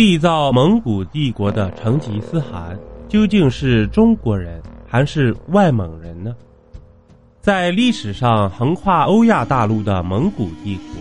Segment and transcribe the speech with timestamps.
[0.00, 2.74] 缔造蒙古帝国的成吉思汗
[3.06, 4.58] 究竟是中国人
[4.88, 6.34] 还是外蒙人呢？
[7.42, 10.94] 在历史上，横跨欧亚大陆的蒙古帝国，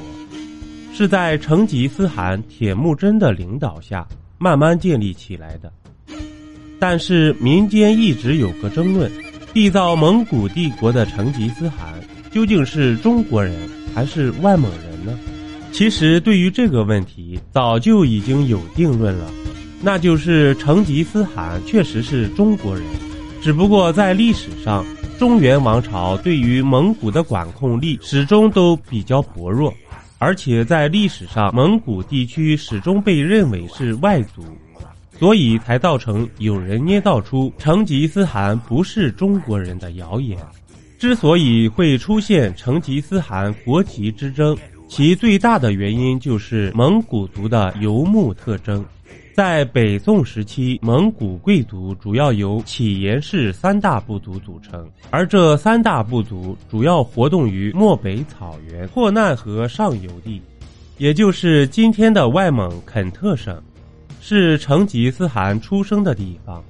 [0.93, 4.05] 是在成吉思汗铁木真的领导下
[4.38, 5.71] 慢慢建立起来的。
[6.77, 9.09] 但是民间一直有个争论：
[9.54, 11.93] 缔造蒙古帝国的成吉思汗
[12.31, 13.55] 究竟是中国人
[13.95, 15.18] 还是外蒙人呢？
[15.71, 19.32] 其实，对于这个问题，早就已经有定论了，
[19.82, 22.83] 那就是成吉思汗确实是中国人，
[23.41, 24.86] 只不过在历史上。
[25.18, 29.74] 中原王朝对于蒙古的管控力始终都比较薄弱，
[30.18, 34.41] 而且在历史上，蒙古地区始终被认为是外族，
[35.19, 40.39] 所以才造成有人捏造出成吉思汗不是中国人的谣言。
[40.97, 44.58] 之所以会出现成吉思汗国籍之争，
[44.89, 48.83] 其最大的原因就是蒙古族的游牧特征。
[49.33, 60.41] 在北宋时期，蒙古贵族主要由乞颜氏三大部族组成，而这三大部族主要活动于漠北草原、霍难河上游地，
[60.97, 63.61] 也就是今天的外蒙肯特省，
[64.19, 66.61] 是成吉思汗出生的地方。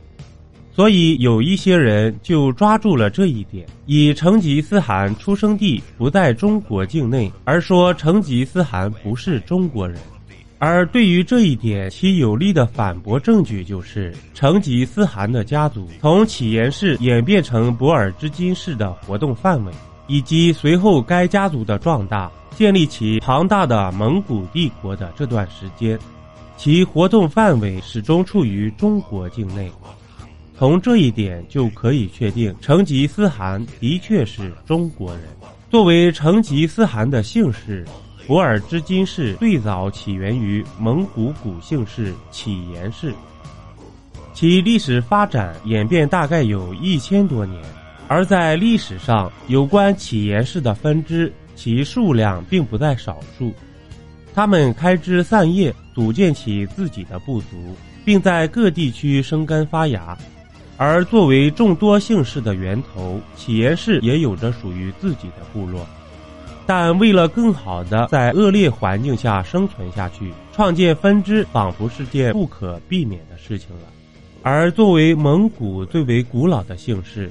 [0.79, 9.99] 所以有一些人就抓住了这一点，以成吉思汗出生地不在中国境内，而说成吉思汗不是中国人。
[10.57, 19.73] 而对于这一点，其有力的反驳证据就是成吉思汗的家族从乞颜氏演变成博尔之金氏的活动范围，
[20.07, 25.99] 以及随后该家族的壮大，建立起庞大的蒙古帝国的这段时间，
[26.55, 29.69] 其活动范围始终处于中国境内。
[30.59, 35.21] 从这一点就可以确定，成吉思汗的确是中国人。
[35.69, 37.87] 作为成吉思汗的姓氏。
[38.27, 43.13] 博尔之金氏最早起源于蒙古古姓氏乞颜氏，
[44.33, 47.63] 其历史发展演变大概有一千多年。
[48.09, 53.53] 而在历史上，有关乞颜氏的分支，其数量并不在少数。
[54.35, 60.17] 他们开枝散叶，组建起自己的部族，并在各地区生根发芽。
[60.81, 65.85] 而作为众多姓氏的源头，乞颜氏也有着属于自己的部落。
[66.65, 73.81] 但为了更好的在恶劣环境下生存下去，创建分支仿佛是件不可避免的事情了。
[74.41, 77.29] 而作为蒙古最为古老的姓氏，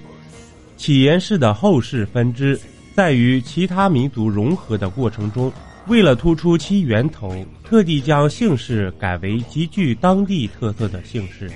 [0.77, 2.61] 乞颜氏的后世分支，
[2.95, 5.51] 在与其他民族融合的过程中，
[5.87, 7.35] 为了突出其源头，
[7.65, 11.51] 特地将姓氏改为极具当地特色的姓氏。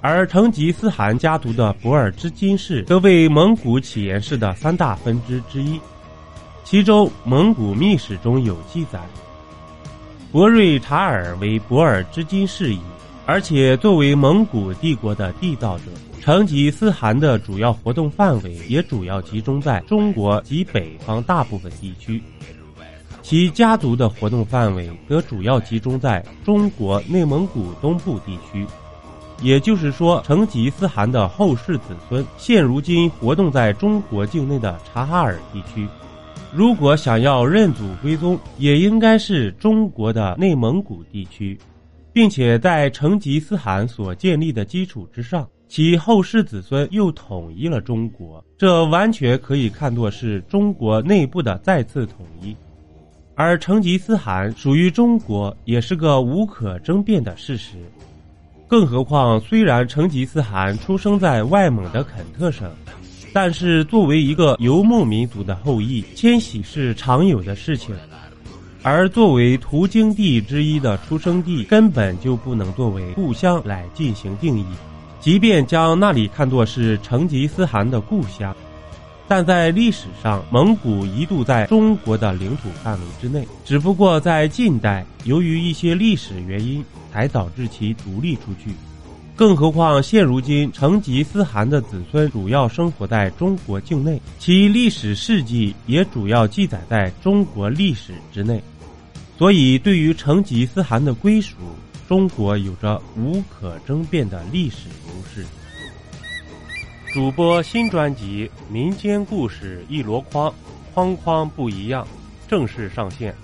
[0.00, 5.80] 而成吉思汗家族的博尔之金氏，则为蒙古乞颜氏的三大分支之一。
[6.64, 9.00] 其中，蒙古秘史中有记载，
[10.30, 12.80] 博瑞察尔为博尔之金氏裔，
[13.24, 15.84] 而且作为蒙古帝国的缔造者，
[16.20, 22.22] 成吉思汗的主要活动范围也主要集中在中国及北方大部分地区，
[23.22, 28.66] 其家族的活动范围则主要集中在中国内蒙古东部地区。
[29.40, 35.86] 也就是说，成吉思汗的后世子孙现如今活动在中国境内的察哈尔地区。
[36.52, 41.58] 如果想要认祖归宗，也应该是中国的内蒙古地区，
[42.12, 52.56] 并且在成吉思汗所建立的基础之上，其后世子孙又统一了中国，这完全可以看作是中国内部的再次统一。
[53.34, 57.76] 而成吉思汗属于中国，也是个无可争辩的事实。
[58.68, 62.70] 更何况，虽然成吉思汗出生在外蒙的肯特省。
[63.32, 67.94] 但是，作为一个游牧民族的后裔，迁徙是常有的事情，
[68.82, 74.64] 而作为途经地之一的出生地，根本就不能作为故乡来进行定义。
[75.20, 78.54] 即便将那里看作是成吉思汗的故乡，
[79.28, 86.82] 但在历史上，蒙古一度在中国的领土范围之内，只不过在近代，由于一些历史原因，
[87.12, 88.70] 才导致其独立出去。
[89.36, 98.60] 更何况，现如今成吉思汗的子孙主要生活在中国境内，其历史事迹也主要记载在中国历史之内，
[99.36, 101.54] 所以对于成吉思汗的归属，
[102.08, 105.46] 中国有着无可争辩的历史优势。
[107.12, 110.50] 主播新专辑《民间故事一箩筐》，
[110.92, 112.06] 筐筐不一样，
[112.46, 113.34] 正式上线，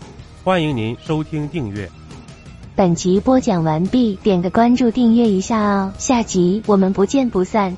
[0.45, 1.91] 欢迎您收听订阅。
[2.77, 7.75] 本集播讲完毕，点个关注，订阅一下哦，下集我们不见不散。